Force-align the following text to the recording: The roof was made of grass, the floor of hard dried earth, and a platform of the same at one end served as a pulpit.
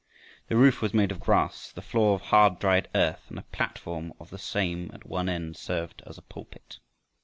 The 0.47 0.55
roof 0.57 0.81
was 0.81 0.95
made 0.95 1.11
of 1.11 1.19
grass, 1.19 1.71
the 1.71 1.79
floor 1.83 2.15
of 2.15 2.21
hard 2.21 2.57
dried 2.57 2.87
earth, 2.95 3.25
and 3.29 3.37
a 3.37 3.43
platform 3.43 4.13
of 4.19 4.31
the 4.31 4.39
same 4.39 4.89
at 4.95 5.05
one 5.05 5.29
end 5.29 5.57
served 5.57 6.01
as 6.07 6.17
a 6.17 6.23
pulpit. 6.23 6.79